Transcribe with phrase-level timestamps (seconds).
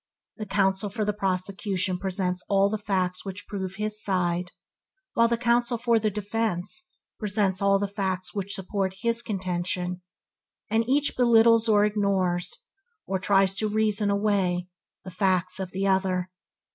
[0.37, 4.51] The counsel for the prosecution presents all the facts which prove his side,
[5.13, 6.87] while counsel for the defense
[7.19, 10.01] presents all the facts which support his contention,
[10.71, 12.65] and each belittles or ignores,
[13.05, 14.67] or tries to reason away,
[15.03, 16.31] the facts of the other.